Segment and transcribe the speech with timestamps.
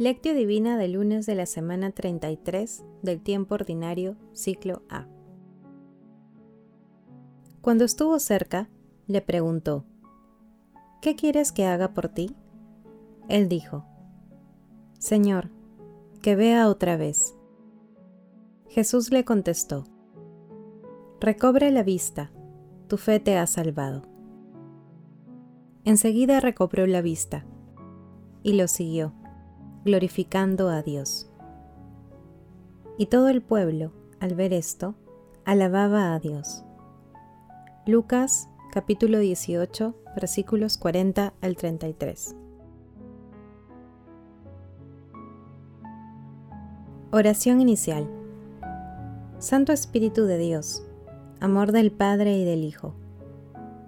[0.00, 5.06] Lectio Divina del lunes de la semana 33 del tiempo ordinario, ciclo A.
[7.60, 8.70] Cuando estuvo cerca,
[9.06, 9.84] le preguntó,
[11.02, 12.34] ¿Qué quieres que haga por ti?
[13.28, 13.84] Él dijo,
[14.98, 15.50] Señor,
[16.22, 17.36] que vea otra vez.
[18.70, 19.84] Jesús le contestó,
[21.20, 22.32] Recobre la vista,
[22.88, 24.04] tu fe te ha salvado.
[25.84, 27.44] Enseguida recobró la vista
[28.42, 29.19] y lo siguió
[29.84, 31.30] glorificando a Dios.
[32.98, 34.94] Y todo el pueblo, al ver esto,
[35.44, 36.64] alababa a Dios.
[37.86, 42.36] Lucas capítulo 18 versículos 40 al 33.
[47.12, 48.08] Oración inicial.
[49.38, 50.84] Santo Espíritu de Dios,
[51.40, 52.94] amor del Padre y del Hijo,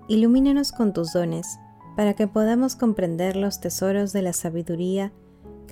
[0.09, 1.59] ilumínanos con tus dones
[1.95, 5.13] para que podamos comprender los tesoros de la sabiduría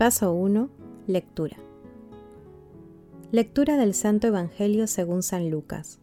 [0.00, 0.70] Paso 1.
[1.08, 1.58] Lectura.
[3.32, 5.98] Lectura del Santo Evangelio según San Lucas,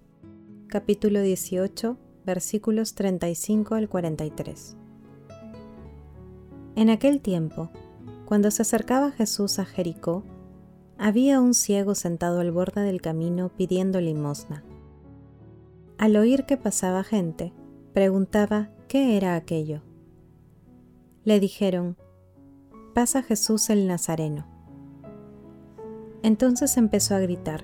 [0.68, 4.78] capítulo 18, versículos 35 al 43.
[6.76, 7.72] En aquel tiempo,
[8.26, 10.24] cuando se acercaba Jesús a Jericó,
[11.00, 14.64] había un ciego sentado al borde del camino pidiendo limosna.
[15.98, 17.52] Al oír que pasaba gente,
[17.94, 19.82] preguntaba qué era aquello.
[21.24, 21.98] Le dijeron,
[22.98, 24.48] pasa Jesús el Nazareno.
[26.24, 27.64] Entonces empezó a gritar,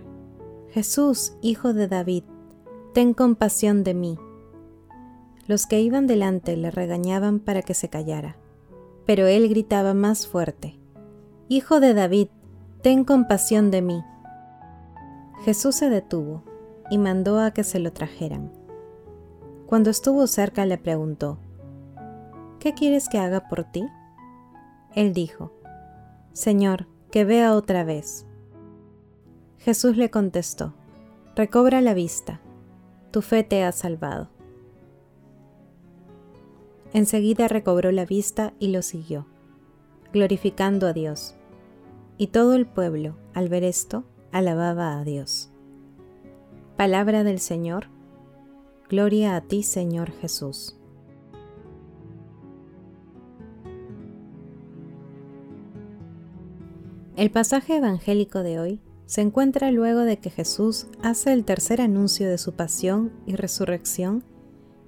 [0.70, 2.24] Jesús, hijo de David,
[2.94, 4.20] ten compasión de mí.
[5.48, 8.36] Los que iban delante le regañaban para que se callara,
[9.08, 10.78] pero él gritaba más fuerte,
[11.50, 12.28] Hijo de David,
[12.84, 14.04] ten compasión de mí.
[15.46, 16.44] Jesús se detuvo
[16.92, 18.52] y mandó a que se lo trajeran.
[19.66, 21.40] Cuando estuvo cerca le preguntó,
[22.60, 23.84] ¿Qué quieres que haga por ti?
[24.96, 25.52] Él dijo,
[26.34, 28.26] Señor, que vea otra vez.
[29.58, 30.74] Jesús le contestó,
[31.36, 32.42] Recobra la vista,
[33.12, 34.30] tu fe te ha salvado.
[36.94, 39.26] Enseguida recobró la vista y lo siguió,
[40.12, 41.36] glorificando a Dios.
[42.18, 45.52] Y todo el pueblo, al ver esto, alababa a Dios.
[46.78, 47.88] Palabra del Señor,
[48.90, 50.78] Gloria a ti, Señor Jesús.
[57.16, 62.28] El pasaje evangélico de hoy se encuentra luego de que Jesús hace el tercer anuncio
[62.28, 64.24] de su pasión y resurrección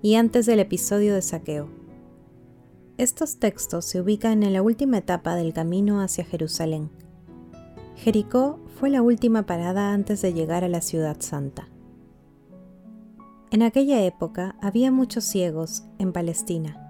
[0.02, 1.70] y antes del episodio de saqueo.
[2.98, 6.90] Estos textos se ubican en la última etapa del camino hacia Jerusalén.
[7.96, 11.70] Jericó fue la última parada antes de llegar a la ciudad santa.
[13.52, 16.82] En aquella época había muchos ciegos en Palestina,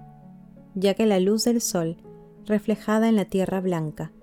[0.75, 1.97] ya que la luz del sol,
[2.45, 4.13] reflejada en la tierra blanca,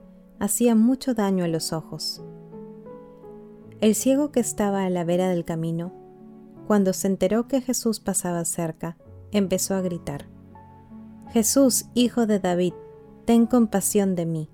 [0.42, 2.20] hacía mucho daño a los ojos.
[3.80, 5.92] El ciego que estaba a la vera del camino,
[6.66, 8.96] cuando se enteró que Jesús pasaba cerca,
[9.30, 10.26] empezó a gritar,
[11.30, 12.74] Jesús, hijo de David,
[13.24, 14.50] ten compasión de mí.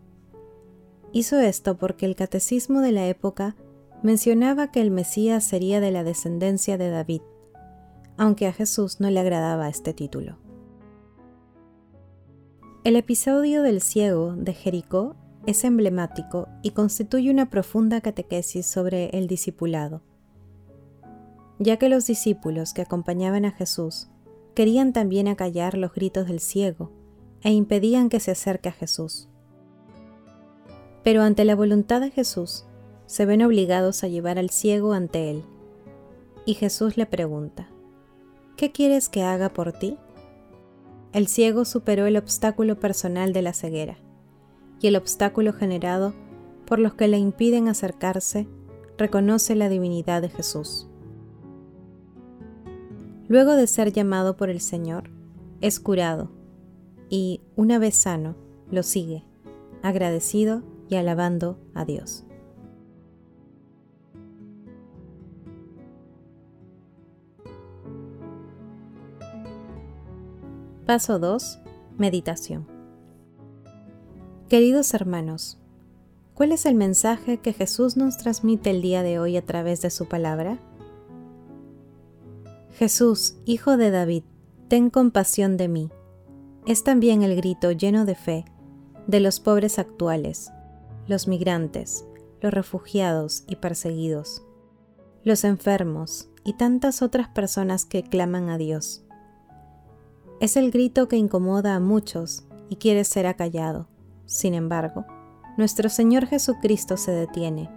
[1.13, 3.57] Hizo esto porque el catecismo de la época
[4.03, 7.23] mencionaba que el Mesías sería de la descendencia de David,
[8.19, 10.37] aunque a Jesús no le agradaba este título.
[12.85, 15.17] El episodio del ciego de Jericó
[15.49, 20.03] es emblemático y constituye una profunda catequesis sobre el discipulado,
[21.59, 24.09] ya que los discípulos que acompañaban a Jesús
[24.55, 26.93] querían también acallar los gritos del ciego
[27.41, 29.31] e impedían que se acerque a Jesús.
[31.03, 32.67] Pero ante la voluntad de Jesús,
[33.07, 35.45] se ven obligados a llevar al ciego ante él.
[36.45, 37.71] Y Jesús le pregunta,
[38.59, 39.97] ¿qué quieres que haga por ti?
[41.15, 43.97] El ciego superó el obstáculo personal de la ceguera
[44.81, 46.15] y el obstáculo generado
[46.67, 48.47] por los que le impiden acercarse,
[48.97, 50.89] reconoce la divinidad de Jesús.
[53.29, 55.11] Luego de ser llamado por el Señor,
[55.61, 56.31] es curado
[57.09, 58.37] y, una vez sano,
[58.71, 59.25] lo sigue,
[59.83, 62.25] agradecido y alabando a Dios.
[70.87, 71.61] Paso 2.
[71.99, 72.78] Meditación.
[74.49, 75.59] Queridos hermanos,
[76.33, 79.91] ¿cuál es el mensaje que Jesús nos transmite el día de hoy a través de
[79.91, 80.59] su palabra?
[82.73, 84.23] Jesús, Hijo de David,
[84.69, 85.91] ten compasión de mí.
[86.65, 88.47] Es también el grito lleno de fe
[89.07, 90.51] de los pobres actuales,
[91.07, 92.07] los migrantes,
[92.41, 94.47] los refugiados y perseguidos,
[95.25, 99.05] los enfermos y tantas otras personas que claman a Dios.
[100.41, 103.89] Es el grito que incomoda a muchos y quiere ser acallado
[104.29, 105.07] sin embargo,
[105.57, 107.71] nuestro Señor Jesucristo se detiene,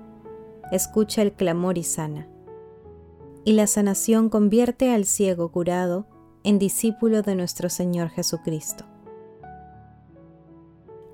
[0.69, 2.27] escucha el clamor y sana.
[3.45, 6.05] Y la sanación convierte al ciego curado
[6.43, 8.83] en discípulo de nuestro Señor Jesucristo.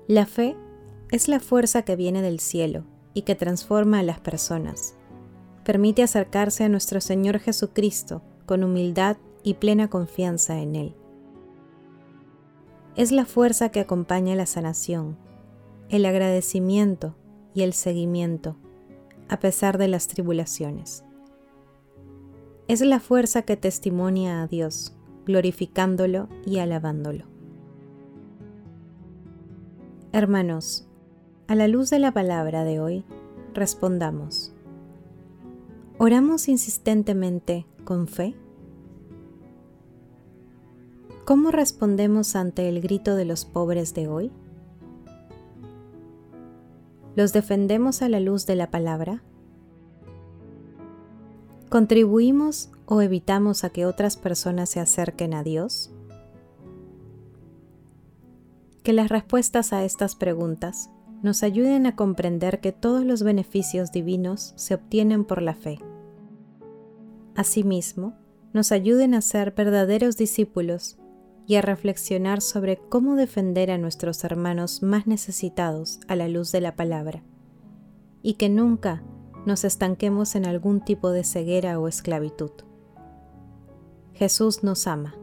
[0.08, 0.56] La fe
[1.12, 4.96] es la fuerza que viene del cielo y que transforma a las personas.
[5.64, 10.96] Permite acercarse a nuestro Señor Jesucristo con humildad y plena confianza en Él.
[12.96, 15.27] Es la fuerza que acompaña la sanación
[15.88, 17.16] el agradecimiento
[17.54, 18.56] y el seguimiento
[19.28, 21.04] a pesar de las tribulaciones.
[22.66, 24.96] Es la fuerza que testimonia a Dios,
[25.26, 27.24] glorificándolo y alabándolo.
[30.12, 30.86] Hermanos,
[31.46, 33.04] a la luz de la palabra de hoy,
[33.54, 34.54] respondamos.
[35.98, 38.34] ¿Oramos insistentemente con fe?
[41.24, 44.32] ¿Cómo respondemos ante el grito de los pobres de hoy?
[47.18, 49.24] ¿Los defendemos a la luz de la palabra?
[51.68, 55.90] ¿Contribuimos o evitamos a que otras personas se acerquen a Dios?
[58.84, 64.52] Que las respuestas a estas preguntas nos ayuden a comprender que todos los beneficios divinos
[64.54, 65.80] se obtienen por la fe.
[67.34, 68.14] Asimismo,
[68.52, 70.98] nos ayuden a ser verdaderos discípulos
[71.48, 76.60] y a reflexionar sobre cómo defender a nuestros hermanos más necesitados a la luz de
[76.60, 77.22] la palabra,
[78.22, 79.02] y que nunca
[79.46, 82.50] nos estanquemos en algún tipo de ceguera o esclavitud.
[84.12, 85.14] Jesús nos ama.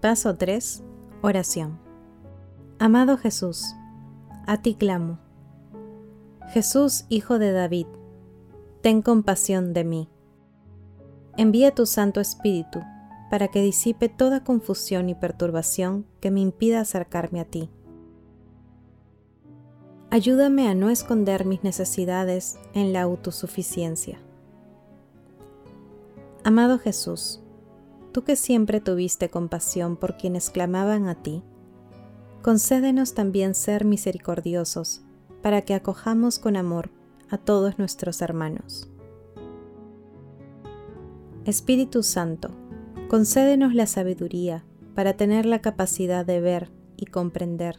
[0.00, 0.82] Paso 3.
[1.22, 1.78] Oración.
[2.80, 3.76] Amado Jesús,
[4.48, 5.29] a ti clamo
[6.52, 7.86] Jesús, Hijo de David,
[8.82, 10.08] ten compasión de mí.
[11.36, 12.80] Envía tu Santo Espíritu
[13.30, 17.70] para que disipe toda confusión y perturbación que me impida acercarme a ti.
[20.10, 24.18] Ayúdame a no esconder mis necesidades en la autosuficiencia.
[26.42, 27.40] Amado Jesús,
[28.10, 31.44] tú que siempre tuviste compasión por quienes clamaban a ti,
[32.42, 35.04] concédenos también ser misericordiosos
[35.42, 36.90] para que acojamos con amor
[37.30, 38.88] a todos nuestros hermanos.
[41.44, 42.50] Espíritu Santo,
[43.08, 44.64] concédenos la sabiduría
[44.94, 47.76] para tener la capacidad de ver y comprender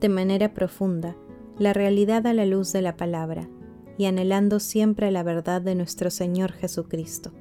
[0.00, 1.16] de manera profunda
[1.58, 3.48] la realidad a la luz de la palabra
[3.98, 7.32] y anhelando siempre la verdad de nuestro Señor Jesucristo.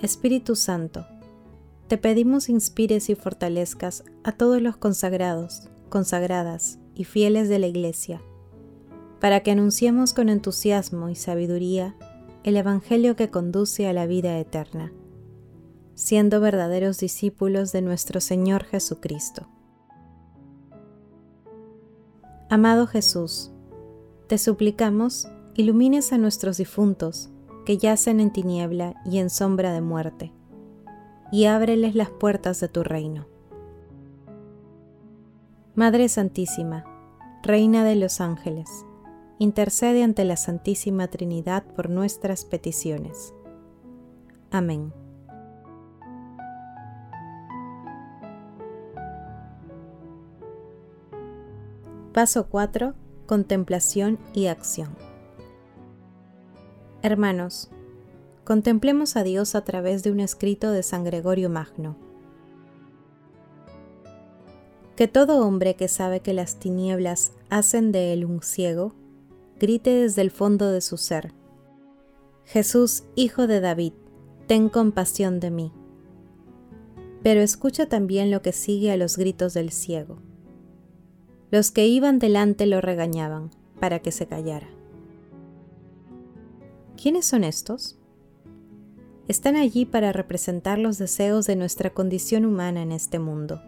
[0.00, 1.06] Espíritu Santo,
[1.88, 8.20] te pedimos inspires y fortalezcas a todos los consagrados consagradas y fieles de la Iglesia,
[9.20, 11.94] para que anunciemos con entusiasmo y sabiduría
[12.44, 14.92] el Evangelio que conduce a la vida eterna,
[15.94, 19.48] siendo verdaderos discípulos de nuestro Señor Jesucristo.
[22.48, 23.50] Amado Jesús,
[24.28, 27.30] te suplicamos, ilumines a nuestros difuntos
[27.64, 30.32] que yacen en tiniebla y en sombra de muerte,
[31.32, 33.35] y ábreles las puertas de tu reino
[35.76, 36.86] Madre Santísima,
[37.42, 38.86] Reina de los Ángeles,
[39.38, 43.34] intercede ante la Santísima Trinidad por nuestras peticiones.
[44.50, 44.94] Amén.
[52.14, 52.94] Paso 4.
[53.26, 54.96] Contemplación y acción.
[57.02, 57.68] Hermanos,
[58.44, 62.05] contemplemos a Dios a través de un escrito de San Gregorio Magno
[64.96, 68.94] que todo hombre que sabe que las tinieblas hacen de él un ciego,
[69.60, 71.32] grite desde el fondo de su ser,
[72.46, 73.92] Jesús, Hijo de David,
[74.46, 75.72] ten compasión de mí.
[77.22, 80.18] Pero escucha también lo que sigue a los gritos del ciego.
[81.50, 83.50] Los que iban delante lo regañaban
[83.80, 84.68] para que se callara.
[87.00, 87.98] ¿Quiénes son estos?
[89.28, 93.60] Están allí para representar los deseos de nuestra condición humana en este mundo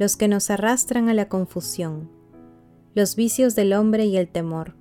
[0.00, 2.10] los que nos arrastran a la confusión,
[2.94, 4.74] los vicios del hombre y el temor,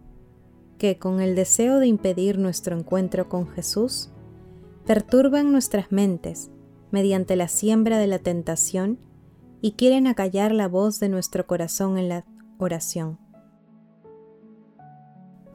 [0.77, 4.11] que, con el deseo de impedir nuestro encuentro con Jesús,
[4.85, 6.51] perturban nuestras mentes
[6.89, 8.97] mediante la siembra de la tentación
[9.59, 12.25] y quieren acallar la voz de nuestro corazón en la
[12.57, 13.19] oración.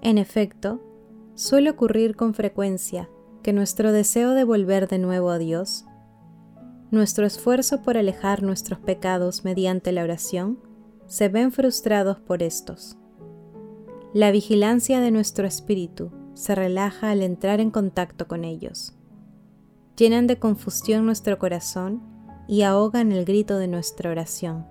[0.02, 0.82] En efecto,
[1.36, 3.08] suele ocurrir con frecuencia
[3.42, 5.86] que nuestro deseo de volver de nuevo a Dios,
[6.94, 10.58] nuestro esfuerzo por alejar nuestros pecados mediante la oración,
[11.06, 12.96] se ven frustrados por estos.
[14.14, 18.94] La vigilancia de nuestro espíritu se relaja al entrar en contacto con ellos.
[19.96, 22.02] Llenan de confusión nuestro corazón
[22.48, 24.66] y ahogan el grito de nuestra oración.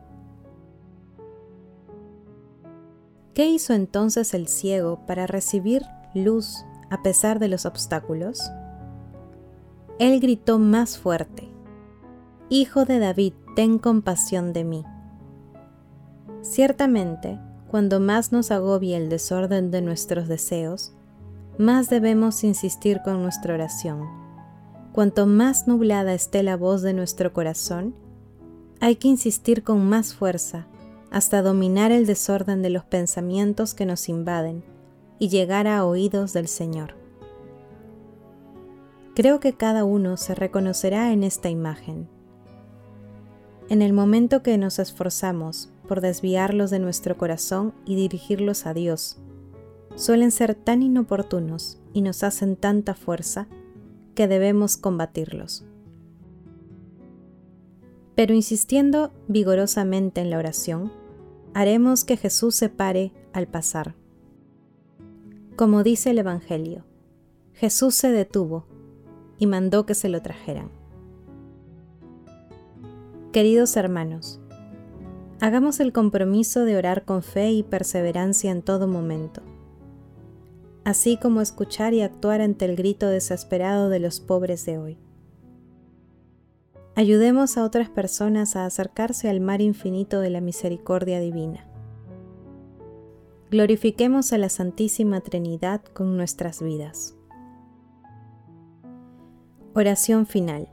[3.34, 8.52] ¿Qué hizo entonces el ciego para recibir luz a pesar de los obstáculos?
[10.00, 11.53] Él gritó más fuerte,
[12.56, 14.86] Hijo de David, ten compasión de mí.
[16.44, 20.94] Ciertamente, cuando más nos agobia el desorden de nuestros deseos,
[21.58, 24.08] más debemos insistir con nuestra oración.
[24.92, 27.96] Cuanto más nublada esté la voz de nuestro corazón,
[28.80, 30.68] hay que insistir con más fuerza
[31.10, 34.64] hasta dominar el desorden de los pensamientos que nos invaden
[35.18, 36.94] y llegar a oídos del Señor.
[39.16, 42.08] Creo que cada uno se reconocerá en esta imagen.
[43.70, 49.18] En el momento que nos esforzamos por desviarlos de nuestro corazón y dirigirlos a Dios,
[49.96, 53.48] suelen ser tan inoportunos y nos hacen tanta fuerza
[54.16, 55.66] que debemos combatirlos.
[58.16, 60.92] Pero insistiendo vigorosamente en la oración,
[61.54, 63.96] haremos que Jesús se pare al pasar.
[65.56, 66.84] Como dice el Evangelio,
[67.54, 68.66] Jesús se detuvo
[69.38, 70.83] y mandó que se lo trajeran.
[73.34, 74.40] Queridos hermanos,
[75.42, 79.42] hagamos el compromiso de orar con fe y perseverancia en todo momento,
[80.86, 84.98] así como escuchar y actuar ante el grito desesperado de los pobres de hoy.
[86.96, 91.68] Ayudemos a otras personas a acercarse al mar infinito de la misericordia divina
[93.54, 97.16] glorifiquemos a la Santísima Trinidad con nuestras vidas.
[99.76, 100.73] Oración final.